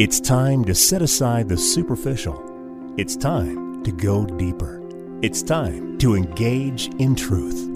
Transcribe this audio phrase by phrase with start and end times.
[0.00, 2.94] It's time to set aside the superficial.
[2.96, 4.80] It's time to go deeper.
[5.20, 7.68] It's time to engage in truth.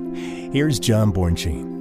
[0.51, 1.75] Here's John Bornschein.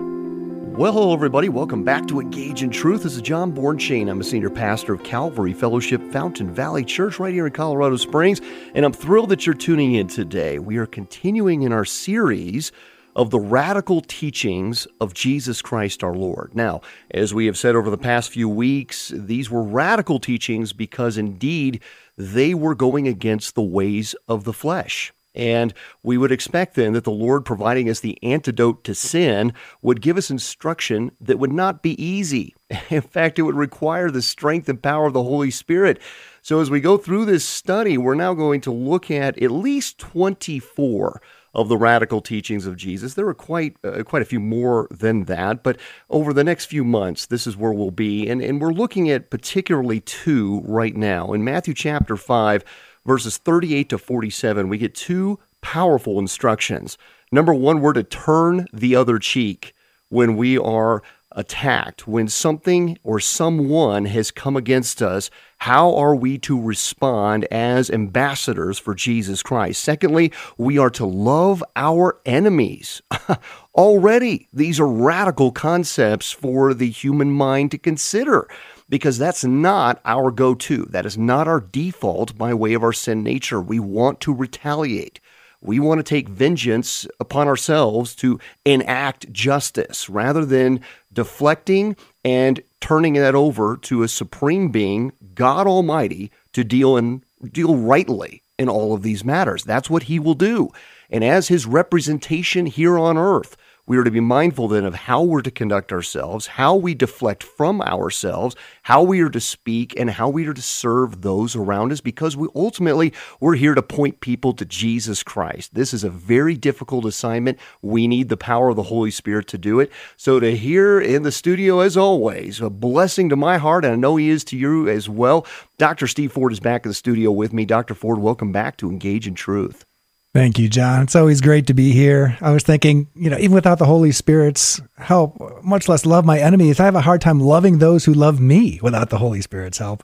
[0.76, 1.48] Well, hello, everybody.
[1.48, 3.04] Welcome back to Engage in Truth.
[3.04, 4.10] This is John Bornschein.
[4.10, 8.42] I'm a senior pastor of Calvary Fellowship Fountain Valley Church right here in Colorado Springs,
[8.76, 10.60] and I'm thrilled that you're tuning in today.
[10.60, 12.74] We are continuing in our series
[13.16, 16.56] of the radical teachings of Jesus Christ our Lord.
[16.56, 21.18] Now, as we have said over the past few weeks, these were radical teachings because
[21.18, 21.82] indeed
[22.18, 25.14] they were going against the ways of the flesh.
[25.36, 25.74] And
[26.04, 30.18] we would expect then that the Lord providing us the antidote to sin would give
[30.18, 32.56] us instruction that would not be easy.
[32.90, 36.00] In fact, it would require the strength and power of the Holy Spirit.
[36.44, 39.98] So as we go through this study, we're now going to look at at least
[39.98, 41.22] 24
[41.54, 43.14] of the radical teachings of Jesus.
[43.14, 45.78] There are quite uh, quite a few more than that, but
[46.10, 49.30] over the next few months, this is where we'll be, and and we're looking at
[49.30, 52.64] particularly two right now in Matthew chapter five,
[53.06, 54.70] verses thirty eight to forty seven.
[54.70, 56.98] We get two powerful instructions.
[57.32, 59.74] Number one, we're to turn the other cheek
[60.10, 61.02] when we are
[61.36, 65.32] attacked, when something or someone has come against us,
[65.64, 69.82] how are we to respond as ambassadors for Jesus Christ?
[69.82, 73.02] Secondly, we are to love our enemies.
[73.74, 78.46] Already, these are radical concepts for the human mind to consider
[78.90, 80.84] because that's not our go to.
[80.90, 83.62] That is not our default by way of our sin nature.
[83.62, 85.22] We want to retaliate.
[85.64, 93.14] We want to take vengeance upon ourselves to enact justice rather than deflecting and turning
[93.14, 98.94] that over to a supreme being, God Almighty, to deal in deal rightly in all
[98.94, 99.64] of these matters.
[99.64, 100.70] That's what he will do.
[101.10, 105.22] And as his representation here on earth, we are to be mindful then of how
[105.22, 110.10] we're to conduct ourselves, how we deflect from ourselves, how we are to speak, and
[110.12, 113.12] how we are to serve those around us because we ultimately
[113.42, 115.74] we're here to point people to Jesus Christ.
[115.74, 117.60] This is a very difficult assignment.
[117.82, 119.92] We need the power of the Holy Spirit to do it.
[120.16, 123.98] So to hear in the studio as always, a blessing to my heart, and I
[123.98, 125.46] know he is to you as well.
[125.78, 126.08] Dr.
[126.08, 127.66] Steve Ford is back in the studio with me.
[127.66, 127.96] Dr.
[127.96, 129.86] Ford, welcome back to Engage in Truth.
[130.34, 131.04] Thank you, John.
[131.04, 132.40] It's always great to be here.
[132.42, 136.40] I was thinking, you know, even without the Holy Spirit's help, much less love my
[136.40, 139.78] enemies, I have a hard time loving those who love me without the Holy Spirit's
[139.78, 140.04] help.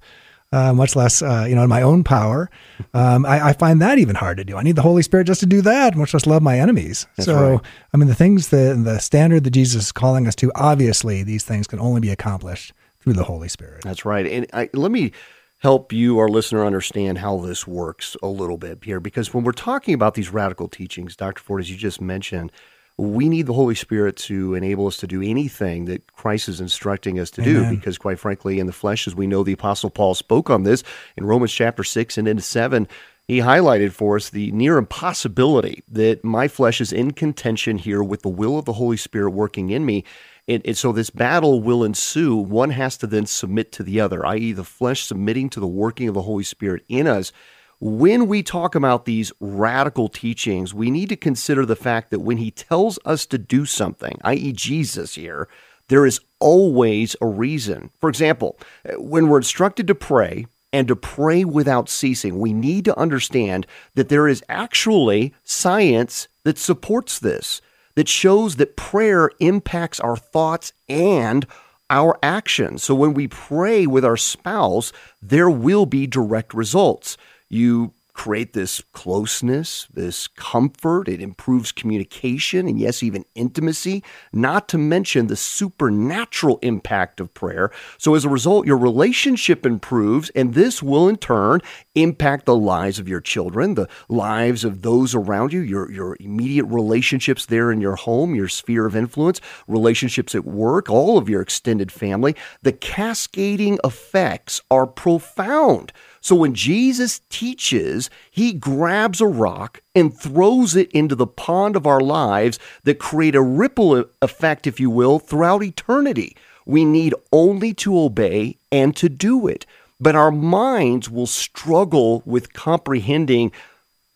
[0.52, 2.50] Uh, much less, uh, you know, in my own power.
[2.96, 4.58] Um, I, I, find that even hard to do.
[4.58, 7.06] I need the Holy Spirit just to do that, much less love my enemies.
[7.18, 7.62] That's so, right.
[7.94, 11.44] I mean, the things that the standard that Jesus is calling us to, obviously, these
[11.44, 13.84] things can only be accomplished through the Holy Spirit.
[13.84, 14.26] That's right.
[14.26, 15.12] And I, let me
[15.60, 19.00] help you, our listener, understand how this works a little bit here.
[19.00, 21.42] Because when we're talking about these radical teachings, Dr.
[21.42, 22.52] Ford, as you just mentioned,
[22.98, 27.20] we need the Holy Spirit to enable us to do anything that Christ is instructing
[27.20, 27.70] us to Amen.
[27.70, 27.76] do.
[27.76, 30.84] Because, quite frankly, in the flesh, as we know, the Apostle Paul spoke on this
[31.16, 32.88] in Romans chapter 6 and into 7.
[33.28, 38.22] He highlighted for us the near impossibility that my flesh is in contention here with
[38.22, 40.04] the will of the Holy Spirit working in me.
[40.50, 42.36] And, and, so this battle will ensue.
[42.36, 46.08] One has to then submit to the other, i.e., the flesh submitting to the working
[46.08, 47.32] of the Holy Spirit in us.
[47.80, 52.38] When we talk about these radical teachings, we need to consider the fact that when
[52.38, 55.48] he tells us to do something, i.e., Jesus here,
[55.88, 57.92] there is always a reason.
[58.00, 58.58] For example,
[58.98, 64.10] when we're instructed to pray and to pray without ceasing, we need to understand that
[64.10, 67.62] there is actually science that supports this
[68.00, 71.46] that shows that prayer impacts our thoughts and
[71.90, 72.82] our actions.
[72.82, 77.18] So when we pray with our spouse, there will be direct results.
[77.50, 81.08] You create this closeness, this comfort.
[81.08, 84.04] It improves communication and, yes, even intimacy,
[84.34, 87.72] not to mention the supernatural impact of prayer.
[87.98, 91.62] So, as a result, your relationship improves, and this will in turn
[91.96, 96.66] impact the lives of your children, the lives of those around you, your, your immediate
[96.66, 101.42] relationships there in your home, your sphere of influence, relationships at work, all of your
[101.42, 102.36] extended family.
[102.64, 105.94] The cascading effects are profound.
[106.22, 111.88] So when Jesus teaches, he grabs a rock and throws it into the pond of
[111.88, 116.36] our lives that create a ripple effect, if you will, throughout eternity.
[116.66, 119.66] We need only to obey and to do it.
[120.00, 123.52] But our minds will struggle with comprehending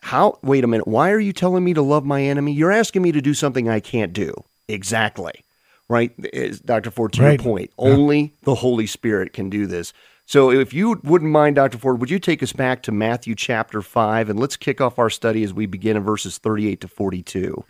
[0.01, 2.51] how, wait a minute, why are you telling me to love my enemy?
[2.53, 4.33] You're asking me to do something I can't do.
[4.67, 5.33] Exactly.
[5.89, 6.11] Right?
[6.65, 6.91] Dr.
[6.91, 7.39] Ford, to Right.
[7.39, 9.93] your point, only the Holy Spirit can do this.
[10.25, 11.77] So, if you wouldn't mind, Dr.
[11.77, 15.09] Ford, would you take us back to Matthew chapter 5 and let's kick off our
[15.09, 17.65] study as we begin in verses 38 to 42?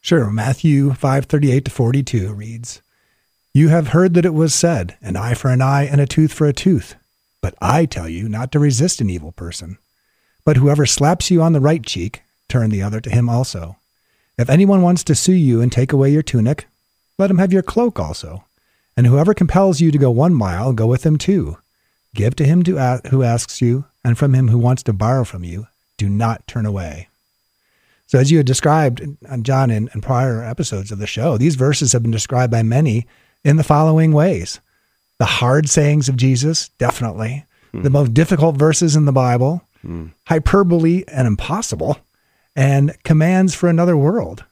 [0.00, 0.30] Sure.
[0.30, 2.82] Matthew 5:38 to 42 reads,
[3.52, 6.32] "You have heard that it was said, an eye for an eye and a tooth
[6.32, 6.94] for a tooth.
[7.40, 9.78] But I tell you not to resist an evil person.
[10.44, 13.76] But whoever slaps you on the right cheek, turn the other to him also.
[14.38, 16.66] If anyone wants to sue you and take away your tunic,
[17.18, 18.44] let him have your cloak also.
[18.96, 21.58] And whoever compels you to go one mile, go with him two.
[22.14, 25.66] Give to him who asks you, and from him who wants to borrow from you,
[25.96, 27.08] do not turn away.
[28.06, 29.02] So, as you had described,
[29.42, 33.06] John, in, in prior episodes of the show, these verses have been described by many
[33.44, 34.60] in the following ways
[35.18, 37.44] the hard sayings of Jesus, definitely,
[37.74, 37.82] mm.
[37.82, 40.10] the most difficult verses in the Bible, mm.
[40.26, 41.98] hyperbole and impossible,
[42.56, 44.44] and commands for another world.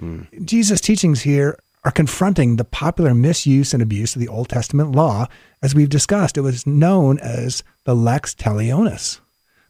[0.00, 0.44] Mm.
[0.44, 5.26] Jesus' teachings here are confronting the popular misuse and abuse of the Old Testament law.
[5.62, 9.20] As we've discussed, it was known as the lex talionis,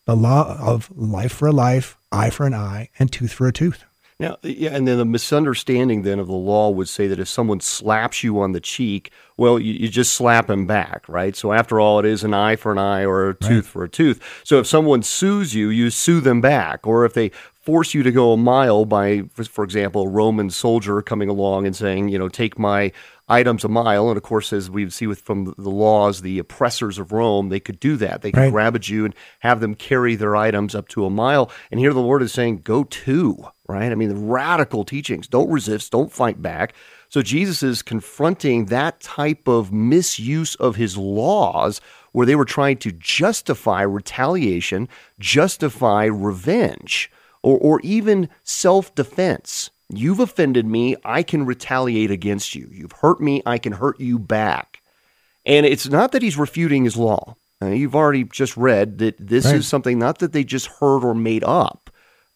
[0.07, 3.53] the law of life for a life, eye for an eye, and tooth for a
[3.53, 3.85] tooth.
[4.21, 7.61] Now, yeah, and then the misunderstanding then of the law would say that if someone
[7.61, 11.35] slaps you on the cheek, well, you, you just slap him back, right?
[11.35, 13.65] So after all, it is an eye for an eye or a tooth right.
[13.65, 14.21] for a tooth.
[14.45, 16.87] So if someone sues you, you sue them back.
[16.87, 17.31] Or if they
[17.61, 21.77] force you to go a mile by, for example, a Roman soldier coming along and
[21.77, 22.91] saying, you know, take my
[23.29, 24.09] items a mile.
[24.09, 27.61] And of course, as we see with from the laws, the oppressors of Rome, they
[27.61, 28.23] could do that.
[28.23, 28.51] They could right.
[28.51, 31.51] grab a Jew and have them carry their items up to a mile.
[31.71, 33.93] And here the Lord is saying, go two, right?
[33.93, 35.29] I mean, the radical teachings.
[35.29, 36.75] Don't resist, don't fight back.
[37.09, 41.81] So Jesus is confronting that type of misuse of his laws
[42.13, 47.11] where they were trying to justify retaliation, justify revenge,
[47.43, 49.71] or, or even self defense.
[49.93, 50.97] You've offended me.
[51.05, 52.69] I can retaliate against you.
[52.73, 53.43] You've hurt me.
[53.45, 54.83] I can hurt you back.
[55.45, 57.37] And it's not that he's refuting his law.
[57.63, 59.57] Uh, you've already just read that this right.
[59.57, 61.90] is something not that they just heard or made up,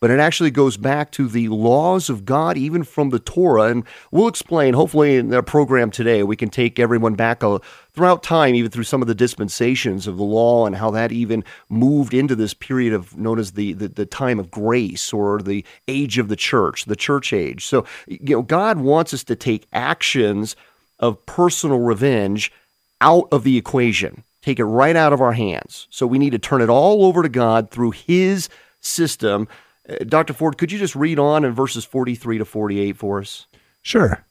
[0.04, 3.70] but it actually goes back to the laws of God, even from the Torah.
[3.70, 7.58] And we'll explain, hopefully, in our program today, we can take everyone back a,
[7.94, 11.42] throughout time, even through some of the dispensations of the law and how that even
[11.70, 15.64] moved into this period of known as the, the, the time of grace or the
[15.88, 17.64] age of the church, the church age.
[17.64, 20.54] So, you know, God wants us to take actions
[20.98, 22.52] of personal revenge
[23.00, 25.86] out of the equation, take it right out of our hands.
[25.88, 28.50] So we need to turn it all over to God through His
[28.82, 29.54] system uh,
[29.88, 30.32] Uh, Dr.
[30.32, 33.46] Ford, could you just read on in verses 43 to 48 for us?
[33.82, 34.24] Sure.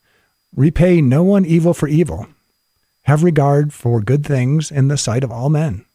[0.56, 2.28] Repay no one evil for evil.
[3.04, 5.86] Have regard for good things in the sight of all men.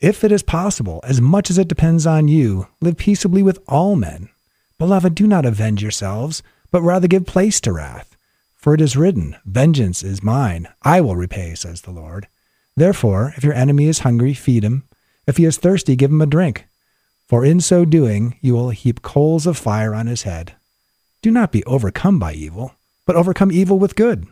[0.00, 3.96] If it is possible, as much as it depends on you, live peaceably with all
[3.96, 4.30] men.
[4.78, 8.16] Beloved, do not avenge yourselves, but rather give place to wrath.
[8.56, 12.28] For it is written, Vengeance is mine, I will repay, says the Lord.
[12.76, 14.84] Therefore, if your enemy is hungry, feed him.
[15.26, 16.66] If he is thirsty, give him a drink
[17.30, 20.56] for in so doing you will heap coals of fire on his head.
[21.22, 22.74] Do not be overcome by evil,
[23.06, 24.26] but overcome evil with good.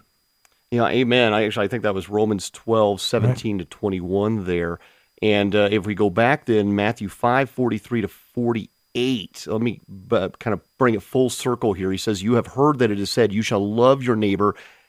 [0.73, 1.33] Yeah, amen.
[1.33, 3.63] I actually I think that was Romans 12, 17 right.
[3.63, 4.81] to 21 there.
[5.23, 9.81] And uh, if we go back then, Matthew 5, 43 to 48, let me
[10.11, 11.93] uh, kind of bring it full circle here.
[11.93, 14.57] He says, You have heard that it is said, You shall love your neighbor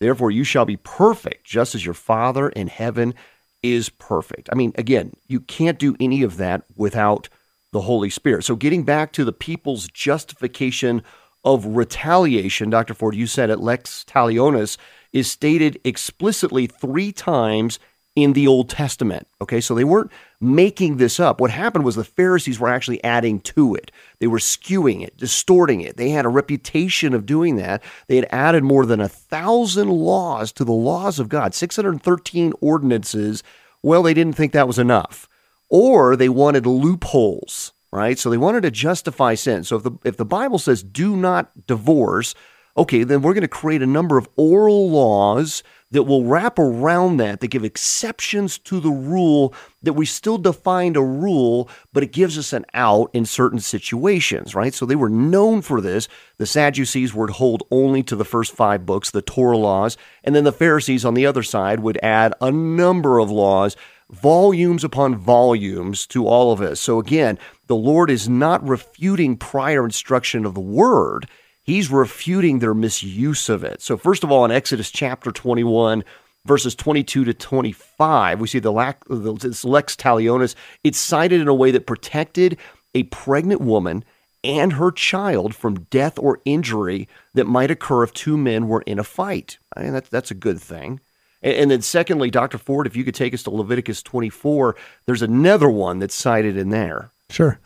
[0.00, 3.14] Therefore, you shall be perfect, just as your Father in heaven
[3.62, 4.48] is perfect.
[4.50, 7.28] I mean, again, you can't do any of that without
[7.72, 8.44] the Holy Spirit.
[8.44, 11.02] So, getting back to the people's justification
[11.44, 12.94] of retaliation, Dr.
[12.94, 14.76] Ford, you said it, lex talionis,
[15.12, 17.78] is stated explicitly three times
[18.16, 19.26] in the Old Testament.
[19.40, 21.40] Okay, so they weren't making this up.
[21.40, 23.92] What happened was the Pharisees were actually adding to it.
[24.18, 25.96] They were skewing it, distorting it.
[25.96, 27.82] They had a reputation of doing that.
[28.08, 33.42] They had added more than a thousand laws to the laws of God, 613 ordinances.
[33.82, 35.28] Well, they didn't think that was enough.
[35.68, 38.18] Or they wanted loopholes, right?
[38.18, 39.62] So they wanted to justify sin.
[39.62, 42.34] So if the if the Bible says do not divorce,
[42.80, 47.18] okay, then we're going to create a number of oral laws that will wrap around
[47.18, 52.10] that, that give exceptions to the rule, that we still defined a rule, but it
[52.10, 54.72] gives us an out in certain situations, right?
[54.72, 56.08] So they were known for this.
[56.38, 60.44] The Sadducees would hold only to the first five books, the Torah laws, and then
[60.44, 63.76] the Pharisees on the other side would add a number of laws
[64.08, 66.80] volumes upon volumes to all of us.
[66.80, 71.28] So again, the Lord is not refuting prior instruction of the word
[71.62, 73.80] he's refuting their misuse of it.
[73.82, 76.04] So, first of all, in Exodus chapter 21,
[76.44, 78.94] verses 22 to 25, we see the
[79.40, 80.54] this lex talionis.
[80.84, 82.58] It's cited in a way that protected
[82.94, 84.04] a pregnant woman
[84.42, 88.98] and her child from death or injury that might occur if two men were in
[88.98, 89.58] a fight.
[89.76, 91.00] I mean, that's, that's a good thing.
[91.42, 92.58] And then, secondly, Dr.
[92.58, 94.76] Ford, if you could take us to Leviticus 24,
[95.06, 97.12] there's another one that's cited in there.
[97.30, 97.58] Sure.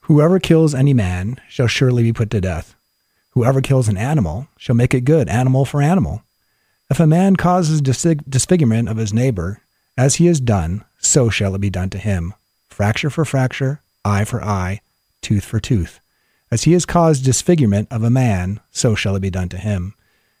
[0.00, 2.74] Whoever kills any man shall surely be put to death.
[3.30, 6.22] Whoever kills an animal shall make it good, animal for animal.
[6.90, 9.62] If a man causes disfigurement of his neighbor,
[9.96, 12.34] as he has done, so shall it be done to him.
[12.68, 14.80] Fracture for fracture, eye for eye,
[15.22, 16.00] tooth for tooth.
[16.50, 19.94] As he has caused disfigurement of a man, so shall it be done to him.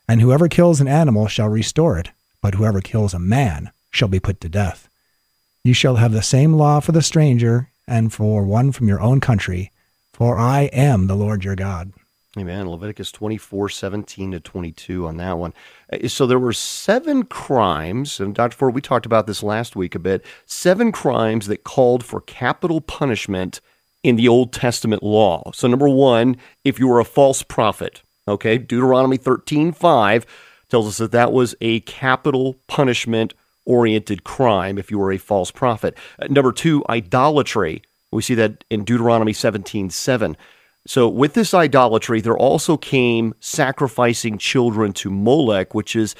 [0.08, 2.10] And whoever kills an animal shall restore it,
[2.42, 4.88] but whoever kills a man shall be put to death.
[5.62, 9.20] You shall have the same law for the stranger and for one from your own
[9.20, 9.70] country,
[10.12, 11.92] for I am the Lord your God.
[12.38, 12.70] Amen.
[12.70, 15.52] Leviticus 24, 17 to 22 on that one.
[15.92, 18.56] Uh, so there were seven crimes, and Dr.
[18.56, 22.80] Ford, we talked about this last week a bit, seven crimes that called for capital
[22.80, 23.60] punishment
[24.04, 25.50] in the Old Testament law.
[25.52, 30.24] So, number one, if you were a false prophet, okay, Deuteronomy 13 5
[30.68, 33.34] tells us that that was a capital punishment
[33.66, 35.96] oriented crime if you were a false prophet.
[36.20, 37.82] Uh, number two, idolatry.
[38.12, 40.36] We see that in Deuteronomy 17 7.
[40.86, 46.14] So, with this idolatry, there also came sacrificing children to Molech, which is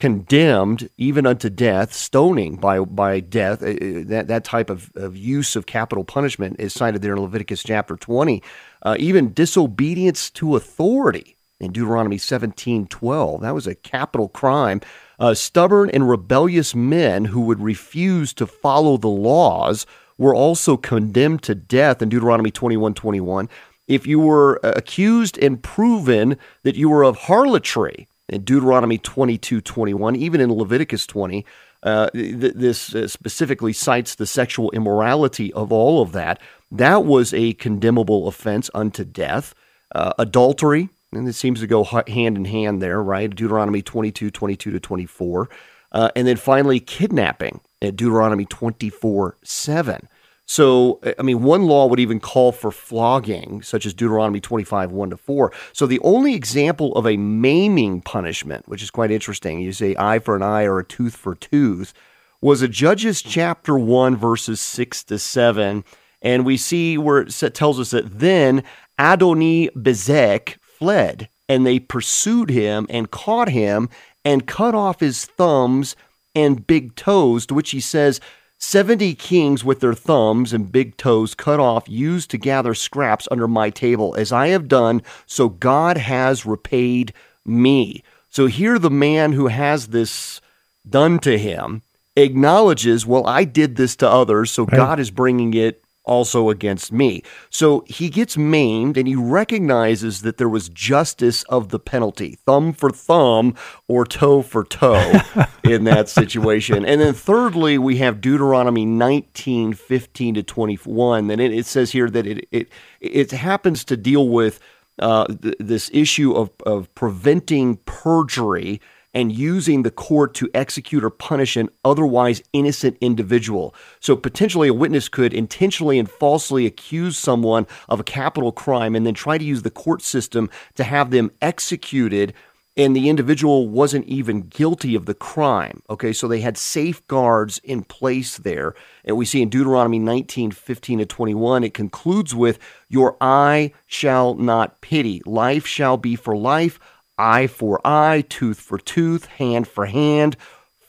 [0.00, 3.62] condemned even unto death, stoning by by death.
[3.62, 7.20] Uh, uh, that that type of, of use of capital punishment is cited there in
[7.20, 8.42] Leviticus chapter 20.
[8.82, 13.42] Uh, even disobedience to authority in Deuteronomy 17 12.
[13.42, 14.80] That was a capital crime.
[15.20, 19.86] Uh, stubborn and rebellious men who would refuse to follow the laws
[20.16, 23.48] were also condemned to death in Deuteronomy 21 21.
[23.90, 29.60] If you were uh, accused and proven that you were of harlotry, in Deuteronomy 22
[29.60, 31.44] 21, even in Leviticus 20.
[31.82, 36.40] Uh, th- this uh, specifically cites the sexual immorality of all of that.
[36.70, 39.54] That was a condemnable offense unto death.
[39.92, 43.28] Uh, adultery, and it seems to go hand in hand there, right?
[43.28, 45.48] Deuteronomy 22, 22 to 24.
[45.90, 50.08] Uh, and then finally, kidnapping at Deuteronomy 24, 7.
[50.50, 55.10] So, I mean, one law would even call for flogging, such as Deuteronomy 25, 1
[55.10, 55.52] to 4.
[55.72, 60.18] So, the only example of a maiming punishment, which is quite interesting, you say eye
[60.18, 61.94] for an eye or a tooth for tooth,
[62.40, 65.84] was a Judges chapter 1, verses 6 to 7.
[66.20, 68.64] And we see where it tells us that then
[68.98, 73.88] Adoni Bezek fled, and they pursued him and caught him
[74.24, 75.94] and cut off his thumbs
[76.34, 78.20] and big toes, to which he says,
[78.62, 83.48] 70 kings with their thumbs and big toes cut off used to gather scraps under
[83.48, 87.14] my table, as I have done, so God has repaid
[87.44, 88.04] me.
[88.28, 90.40] So here, the man who has this
[90.88, 91.82] done to him
[92.16, 94.76] acknowledges, well, I did this to others, so right.
[94.76, 97.22] God is bringing it also against me.
[97.50, 102.72] So he gets maimed and he recognizes that there was justice of the penalty, thumb
[102.72, 103.54] for thumb
[103.86, 105.20] or toe for toe
[105.64, 106.84] in that situation.
[106.84, 111.30] And then thirdly, we have Deuteronomy 19, 15 to 21.
[111.30, 112.68] And it, it says here that it, it,
[113.00, 114.60] it happens to deal with
[114.98, 118.80] uh, th- this issue of, of preventing perjury
[119.12, 123.74] and using the court to execute or punish an otherwise innocent individual.
[124.00, 129.06] So potentially a witness could intentionally and falsely accuse someone of a capital crime and
[129.06, 132.34] then try to use the court system to have them executed
[132.76, 135.82] and the individual wasn't even guilty of the crime.
[135.90, 138.74] Okay, so they had safeguards in place there.
[139.04, 144.34] And we see in Deuteronomy 19, 15 to 21, it concludes with, Your eye shall
[144.34, 145.20] not pity.
[145.26, 146.78] Life shall be for life,
[147.20, 150.36] eye for eye, tooth for tooth, hand for hand,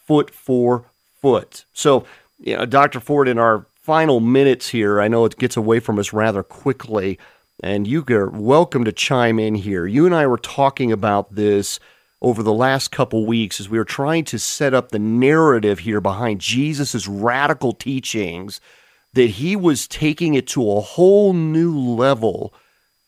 [0.07, 0.85] foot for
[1.21, 1.65] foot.
[1.73, 2.05] So,
[2.39, 2.99] you know, Dr.
[2.99, 7.19] Ford, in our final minutes here, I know it gets away from us rather quickly,
[7.61, 9.85] and you are welcome to chime in here.
[9.85, 11.79] You and I were talking about this
[12.21, 15.99] over the last couple weeks as we were trying to set up the narrative here
[15.99, 18.61] behind Jesus' radical teachings
[19.13, 22.53] that he was taking it to a whole new level.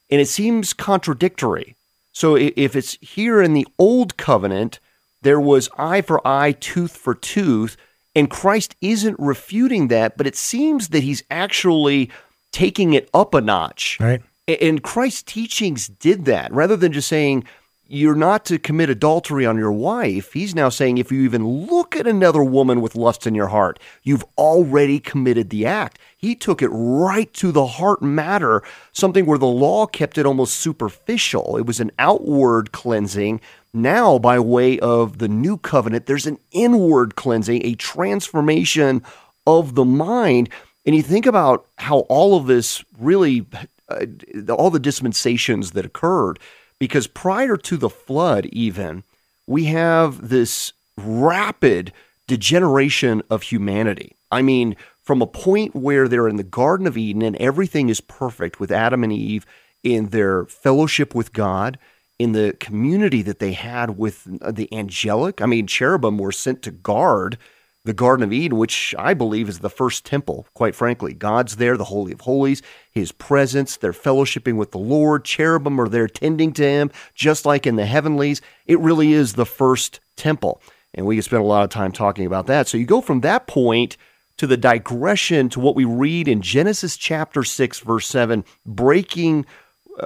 [0.10, 1.76] And it seems contradictory
[2.14, 4.80] so if it's here in the old covenant,
[5.24, 7.76] there was eye for eye, tooth for tooth,
[8.16, 12.12] and Christ isn't refuting that, but it seems that he's actually
[12.52, 13.98] taking it up a notch.
[14.00, 14.22] Right.
[14.48, 17.46] And Christ's teachings did that rather than just saying,
[17.94, 20.34] you're not to commit adultery on your wife.
[20.34, 23.80] He's now saying if you even look at another woman with lust in your heart,
[24.02, 26.00] you've already committed the act.
[26.18, 30.56] He took it right to the heart matter, something where the law kept it almost
[30.56, 31.58] superficial.
[31.58, 33.42] It was an outward cleansing,
[33.74, 39.02] now, by way of the new covenant, there's an inward cleansing, a transformation
[39.48, 40.50] of the mind.
[40.86, 43.48] And you think about how all of this really,
[43.90, 44.06] uh,
[44.50, 46.38] all the dispensations that occurred,
[46.84, 49.06] because prior to the flood, even,
[49.48, 51.94] we have this rapid
[52.28, 54.18] degeneration of humanity.
[54.30, 58.02] I mean, from a point where they're in the Garden of Eden and everything is
[58.02, 59.46] perfect with Adam and Eve
[59.82, 61.80] in their fellowship with God
[62.20, 65.42] in the community that they had with the angelic.
[65.42, 67.38] I mean, cherubim were sent to guard
[67.86, 71.14] the Garden of Eden, which I believe is the first temple, quite frankly.
[71.14, 75.26] God's there, the Holy of Holies, His presence, they're fellowshipping with the Lord.
[75.26, 78.42] Cherubim are there tending to Him, just like in the heavenlies.
[78.66, 80.62] It really is the first temple.
[80.94, 82.68] And we could spend a lot of time talking about that.
[82.68, 83.98] So you go from that point
[84.38, 89.46] to the digression to what we read in Genesis chapter 6, verse 7, breaking,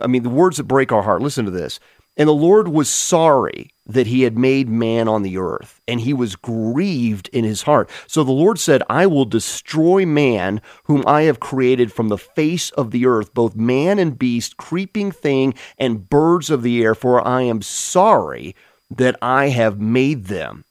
[0.02, 1.22] I mean, the words that break our heart.
[1.22, 1.80] Listen to this.
[2.18, 6.14] And the Lord was sorry that he had made man on the earth, and he
[6.14, 7.90] was grieved in his heart.
[8.06, 12.70] So the Lord said, I will destroy man, whom I have created from the face
[12.72, 17.26] of the earth, both man and beast, creeping thing, and birds of the air, for
[17.26, 18.56] I am sorry
[18.90, 20.66] that I have made them.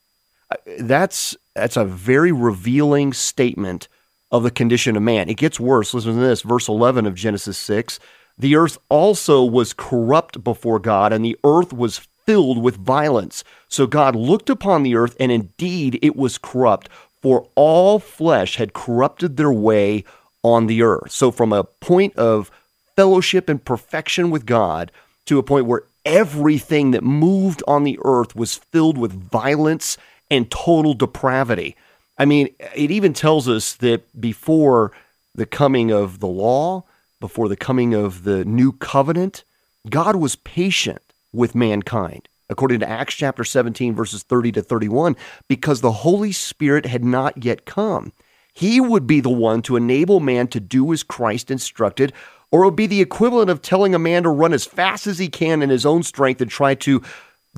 [0.50, 3.88] Uh, that's that's a very revealing statement
[4.30, 5.28] of the condition of man.
[5.28, 5.94] It gets worse.
[5.94, 7.98] Listen to this, verse 11 of Genesis 6.
[8.38, 13.44] The earth also was corrupt before God, and the earth was filled with violence.
[13.68, 16.88] So God looked upon the earth, and indeed it was corrupt,
[17.22, 20.04] for all flesh had corrupted their way
[20.42, 21.10] on the earth.
[21.10, 22.50] So, from a point of
[22.94, 24.92] fellowship and perfection with God
[25.26, 29.98] to a point where everything that moved on the earth was filled with violence
[30.30, 31.76] and total depravity.
[32.16, 34.92] I mean, it even tells us that before
[35.34, 36.84] the coming of the law,
[37.20, 39.44] before the coming of the new covenant,
[39.90, 41.05] God was patient
[41.36, 45.16] with mankind, according to Acts chapter 17, verses 30 to 31,
[45.48, 48.12] because the Holy Spirit had not yet come.
[48.52, 52.12] He would be the one to enable man to do as Christ instructed,
[52.50, 55.18] or it would be the equivalent of telling a man to run as fast as
[55.18, 57.02] he can in his own strength and try to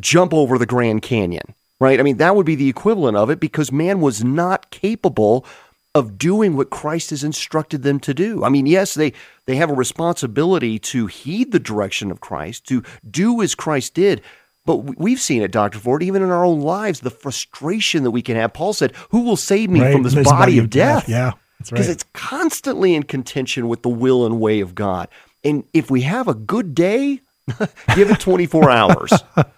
[0.00, 2.00] jump over the Grand Canyon, right?
[2.00, 5.46] I mean, that would be the equivalent of it because man was not capable
[5.94, 8.44] of doing what Christ has instructed them to do.
[8.44, 9.12] I mean, yes, they
[9.46, 14.22] they have a responsibility to heed the direction of Christ, to do as Christ did.
[14.68, 15.79] But we've seen it, Dr.
[15.79, 18.53] Ford, even in our own lives, the frustration that we can have.
[18.53, 19.92] Paul said, Who will save me right.
[19.92, 21.07] from this, this body, body, of death?
[21.07, 21.09] death.
[21.09, 21.33] Yeah.
[21.59, 21.94] Because right.
[21.94, 25.09] it's constantly in contention with the will and way of God.
[25.42, 27.22] And if we have a good day,
[27.94, 29.12] Give it 24 hours,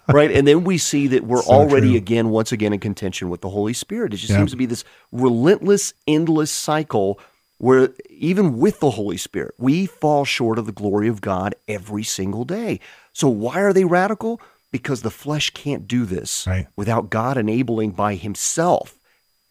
[0.07, 0.31] right?
[0.31, 1.97] And then we see that we're so already true.
[1.97, 4.13] again, once again, in contention with the Holy Spirit.
[4.13, 7.19] It just seems to be this relentless, endless cycle
[7.61, 12.03] where even with the Holy Spirit, we fall short of the glory of God every
[12.03, 12.79] single day.
[13.13, 14.41] So why are they radical?
[14.71, 16.65] Because the flesh can't do this right.
[16.75, 18.97] without God enabling by Himself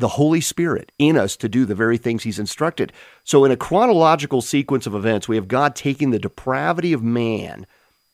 [0.01, 2.93] the Holy Spirit in us to do the very things He's instructed.
[3.23, 7.67] So, in a chronological sequence of events, we have God taking the depravity of man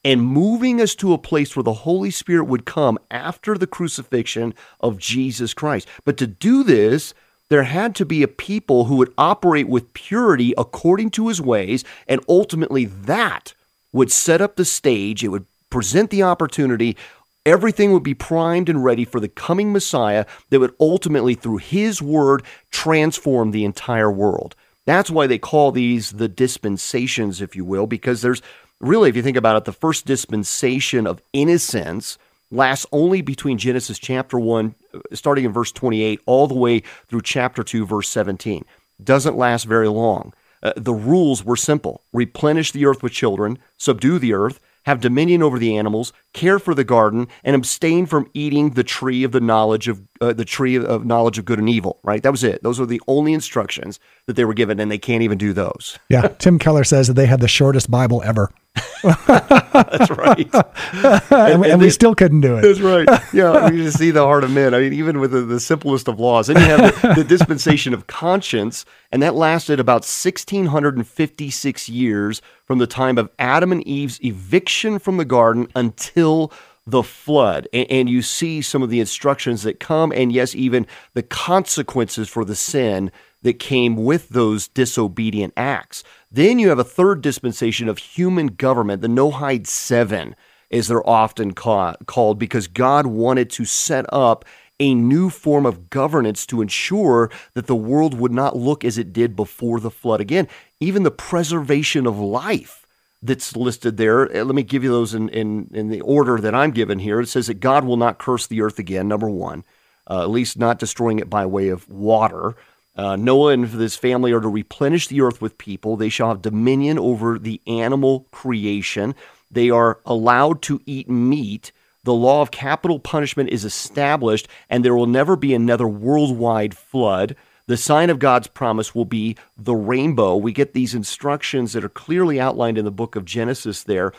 [0.06, 4.54] and moving us to a place where the Holy Spirit would come after the crucifixion
[4.78, 5.88] of Jesus Christ.
[6.04, 7.12] But to do this,
[7.48, 11.82] there had to be a people who would operate with purity according to his ways,
[12.06, 13.52] and ultimately that
[13.92, 15.24] would set up the stage.
[15.24, 16.96] It would present the opportunity.
[17.44, 22.00] Everything would be primed and ready for the coming Messiah that would ultimately, through his
[22.00, 24.54] word, transform the entire world.
[24.84, 28.40] That's why they call these the dispensations, if you will, because there's
[28.80, 32.18] really, if you think about it, the first dispensation of innocence
[32.50, 34.74] lasts only between Genesis chapter 1,
[35.12, 38.64] starting in verse 28, all the way through chapter 2, verse 17.
[39.02, 40.32] Doesn't last very long.
[40.62, 45.42] Uh, the rules were simple replenish the earth with children, subdue the earth, have dominion
[45.42, 49.40] over the animals, care for the garden, and abstain from eating the tree of the
[49.40, 51.98] knowledge of uh, the tree of knowledge of good and evil.
[52.02, 52.22] Right?
[52.22, 52.62] That was it.
[52.62, 55.98] Those were the only instructions that they were given, and they can't even do those.
[56.08, 58.50] yeah, Tim Keller says that they had the shortest Bible ever.
[59.02, 60.48] that's right.
[60.52, 62.62] and, and, and, we still couldn't do it.
[62.62, 63.08] That's right.
[63.32, 64.72] Yeah, we just see the heart of men.
[64.72, 66.46] I mean, even with the, the simplest of laws.
[66.46, 72.78] Then you have the, the, dispensation of conscience, and that lasted about 1,656 years from
[72.78, 76.52] the time of Adam and Eve's eviction from the garden until
[76.86, 77.68] the flood.
[77.72, 82.28] And, and you see some of the instructions that come, and yes, even the consequences
[82.28, 83.10] for the sin
[83.46, 86.02] that came with those disobedient acts.
[86.32, 90.34] Then you have a third dispensation of human government, the Noahide Seven,
[90.72, 94.44] as they're often ca- called, because God wanted to set up
[94.80, 99.12] a new form of governance to ensure that the world would not look as it
[99.12, 100.20] did before the flood.
[100.20, 100.48] Again,
[100.80, 102.84] even the preservation of life
[103.22, 104.24] that's listed there.
[104.24, 107.20] Uh, let me give you those in, in, in the order that I'm given here.
[107.20, 109.64] It says that God will not curse the earth again, number one,
[110.10, 112.56] uh, at least not destroying it by way of water.
[112.96, 115.96] Uh, Noah and his family are to replenish the earth with people.
[115.96, 119.14] They shall have dominion over the animal creation.
[119.50, 121.72] They are allowed to eat meat.
[122.04, 127.36] The law of capital punishment is established, and there will never be another worldwide flood.
[127.66, 130.36] The sign of God's promise will be the rainbow.
[130.36, 134.12] We get these instructions that are clearly outlined in the book of Genesis there.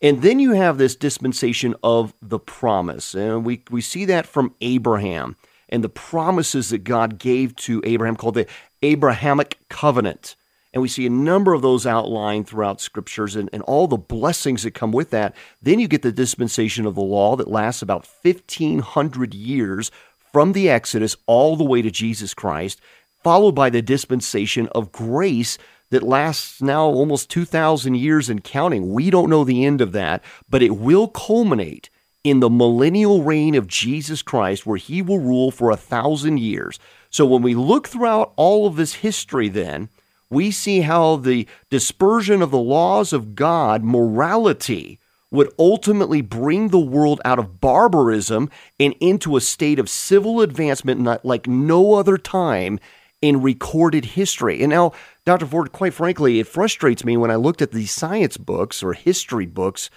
[0.00, 3.14] And then you have this dispensation of the promise.
[3.14, 5.36] And we, we see that from Abraham
[5.74, 8.46] and the promises that God gave to Abraham called the
[8.82, 10.36] Abrahamic covenant.
[10.72, 14.62] And we see a number of those outlined throughout scriptures and, and all the blessings
[14.62, 15.34] that come with that.
[15.60, 19.90] Then you get the dispensation of the law that lasts about 1,500 years
[20.32, 22.80] from the Exodus all the way to Jesus Christ,
[23.24, 25.58] followed by the dispensation of grace
[25.90, 28.92] that lasts now almost 2,000 years and counting.
[28.92, 31.90] We don't know the end of that, but it will culminate
[32.24, 36.78] in the millennial reign of Jesus Christ, where he will rule for a thousand years.
[37.10, 39.90] So when we look throughout all of this history, then,
[40.30, 44.98] we see how the dispersion of the laws of God, morality,
[45.30, 48.48] would ultimately bring the world out of barbarism
[48.80, 52.80] and into a state of civil advancement like no other time
[53.20, 54.62] in recorded history.
[54.62, 54.92] And now,
[55.24, 55.46] Dr.
[55.46, 59.46] Ford, quite frankly, it frustrates me when I looked at these science books or history
[59.46, 59.90] books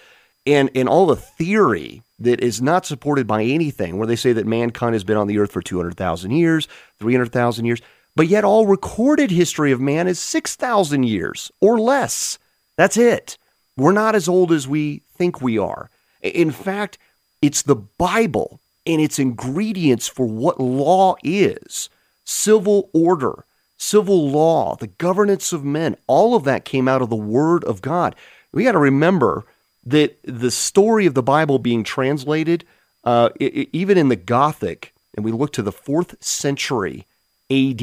[0.46, 4.46] and, and all the theory that is not supported by anything, where they say that
[4.46, 6.66] mankind has been on the earth for 200,000 years,
[6.98, 7.80] 300,000 years,
[8.16, 12.38] but yet all recorded history of man is 6,000 years or less.
[12.76, 13.38] That's it.
[13.76, 15.90] We're not as old as we think we are.
[16.20, 16.98] In fact,
[17.40, 21.88] it's the Bible and its ingredients for what law is
[22.24, 23.44] civil order,
[23.76, 27.80] civil law, the governance of men, all of that came out of the Word of
[27.80, 28.16] God.
[28.52, 29.46] We got to remember
[29.90, 32.64] that the story of the Bible being translated,
[33.04, 37.06] uh, it, even in the Gothic, and we look to the fourth century
[37.50, 37.82] AD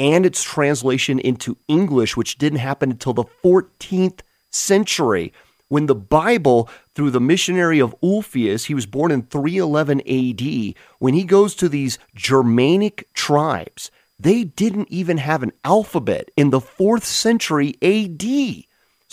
[0.00, 5.32] and its translation into English, which didn't happen until the 14th century
[5.68, 11.14] when the Bible, through the missionary of Ulfilas, he was born in 311 AD, when
[11.14, 17.04] he goes to these Germanic tribes, they didn't even have an alphabet in the fourth
[17.04, 18.22] century AD.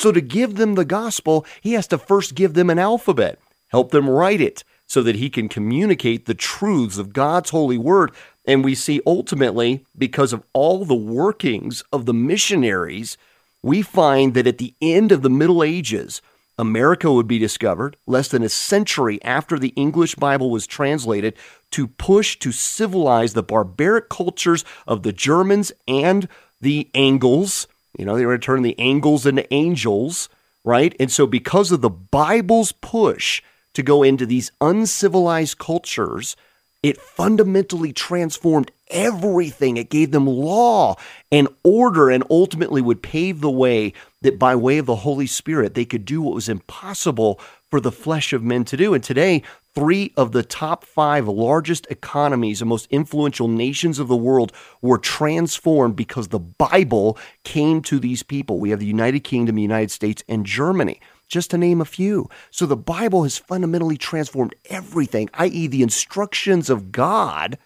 [0.02, 3.38] So to give them the gospel, he has to first give them an alphabet,
[3.68, 8.12] help them write it so that he can communicate the truths of God's holy word.
[8.44, 13.16] And we see ultimately, because of all the workings of the missionaries,
[13.62, 16.20] we find that at the end of the Middle Ages,
[16.58, 21.36] America would be discovered less than a century after the English Bible was translated
[21.70, 26.28] to push to civilize the barbaric cultures of the Germans and
[26.60, 27.68] the Angles.
[27.98, 30.30] You know, they were to turn the Angles into angels,
[30.64, 30.96] right?
[31.00, 33.42] And so, because of the Bible's push
[33.74, 36.36] to go into these uncivilized cultures,
[36.84, 39.78] it fundamentally transformed everything.
[39.78, 40.96] It gave them law
[41.32, 45.74] and order and ultimately would pave the way that by way of the Holy Spirit,
[45.74, 48.94] they could do what was impossible for the flesh of men to do.
[48.94, 54.16] And today, three of the top five largest economies and most influential nations of the
[54.16, 58.60] world were transformed because the Bible came to these people.
[58.60, 62.30] We have the United Kingdom, the United States, and Germany just to name a few.
[62.52, 67.58] So the Bible has fundamentally transformed everything, i.e., the instructions of God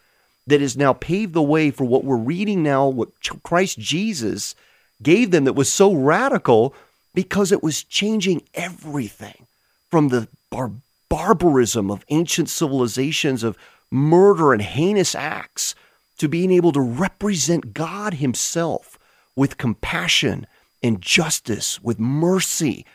[0.46, 3.10] that has now paved the way for what we're reading now, what
[3.44, 4.54] Christ Jesus
[5.02, 6.76] gave them that was so radical
[7.16, 9.48] because it was changing everything
[9.90, 10.72] from the bar-
[11.10, 13.58] barbarism of ancient civilizations of
[13.92, 15.76] murder and heinous acts
[16.18, 18.98] to being able to represent God Himself
[19.36, 20.48] with compassion
[20.82, 22.86] and justice, with mercy,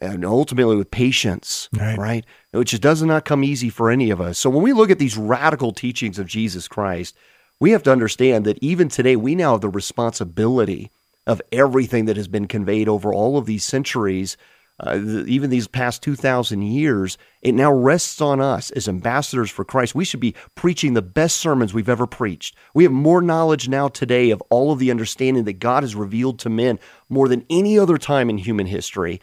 [0.00, 1.96] and ultimately with patience, right.
[1.96, 2.26] right?
[2.52, 4.38] Which does not come easy for any of us.
[4.38, 7.16] So when we look at these radical teachings of Jesus Christ,
[7.60, 10.90] we have to understand that even today we now have the responsibility
[11.26, 14.36] of everything that has been conveyed over all of these centuries,
[14.80, 17.16] uh, even these past 2,000 years.
[17.42, 19.94] It now rests on us as ambassadors for Christ.
[19.94, 22.56] We should be preaching the best sermons we've ever preached.
[22.74, 26.38] We have more knowledge now today of all of the understanding that God has revealed
[26.40, 29.20] to men more than any other time in human history.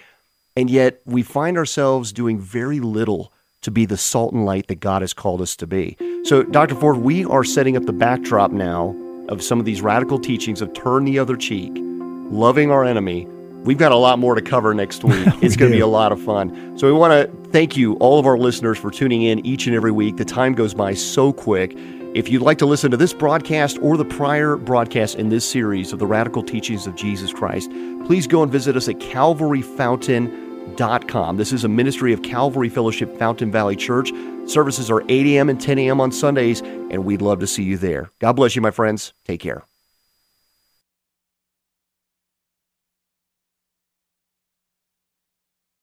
[0.55, 4.79] And yet we find ourselves doing very little to be the salt and light that
[4.79, 5.97] God has called us to be.
[6.23, 6.75] So, Dr.
[6.75, 8.95] Ford, we are setting up the backdrop now
[9.29, 13.27] of some of these radical teachings of turn the other cheek, loving our enemy.
[13.63, 15.27] We've got a lot more to cover next week.
[15.41, 16.77] It's going to be a lot of fun.
[16.77, 19.75] So, we want to thank you, all of our listeners, for tuning in each and
[19.75, 20.17] every week.
[20.17, 21.75] The time goes by so quick.
[22.13, 25.93] If you'd like to listen to this broadcast or the prior broadcast in this series
[25.93, 27.71] of the radical teachings of Jesus Christ,
[28.05, 31.37] please go and visit us at Calvary Fountain calvaryfellowship.com.
[31.37, 34.11] This is a ministry of Calvary Fellowship Fountain Valley Church.
[34.45, 35.49] Services are 8 a.m.
[35.49, 36.01] and 10 a.m.
[36.01, 38.11] on Sundays, and we'd love to see you there.
[38.19, 39.13] God bless you, my friends.
[39.25, 39.70] Take care.